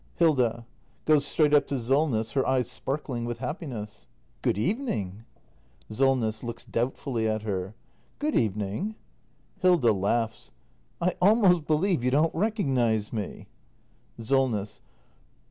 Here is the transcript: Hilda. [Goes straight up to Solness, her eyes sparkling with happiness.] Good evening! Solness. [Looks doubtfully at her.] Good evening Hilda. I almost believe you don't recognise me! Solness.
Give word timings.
Hilda. 0.15 0.65
[Goes 1.05 1.27
straight 1.27 1.53
up 1.53 1.67
to 1.67 1.77
Solness, 1.77 2.31
her 2.31 2.43
eyes 2.43 2.71
sparkling 2.71 3.23
with 3.23 3.37
happiness.] 3.37 4.07
Good 4.41 4.57
evening! 4.57 5.25
Solness. 5.91 6.41
[Looks 6.41 6.65
doubtfully 6.65 7.27
at 7.27 7.43
her.] 7.43 7.75
Good 8.17 8.35
evening 8.35 8.95
Hilda. 9.59 9.93
I 11.01 11.13
almost 11.21 11.67
believe 11.67 12.03
you 12.03 12.09
don't 12.09 12.33
recognise 12.33 13.13
me! 13.13 13.45
Solness. 14.19 14.81